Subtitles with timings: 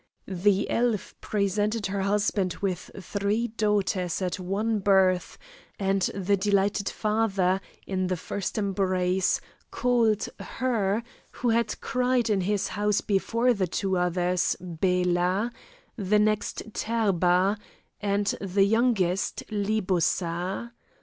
[0.27, 5.37] The elf presented her husband with three daughters at one birth,
[5.77, 11.03] and the delighted father, in the first embrace, called her
[11.33, 15.51] who had cried in his house before the two others, Bela;
[15.95, 17.59] the next Therba,
[18.01, 20.71] and the youngest Libussa.